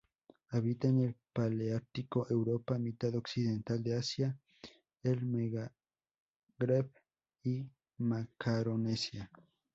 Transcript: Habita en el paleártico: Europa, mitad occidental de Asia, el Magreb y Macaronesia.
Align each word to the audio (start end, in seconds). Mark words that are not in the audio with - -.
Habita 0.49 0.87
en 0.87 0.97
el 1.01 1.15
paleártico: 1.31 2.25
Europa, 2.27 2.79
mitad 2.79 3.13
occidental 3.13 3.83
de 3.83 3.95
Asia, 3.97 4.35
el 5.03 5.23
Magreb 5.27 6.89
y 7.43 7.67
Macaronesia. 7.99 9.29